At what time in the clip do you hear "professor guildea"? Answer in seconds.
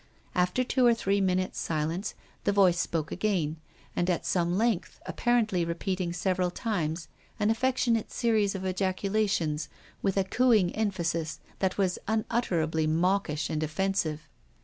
10.23-10.33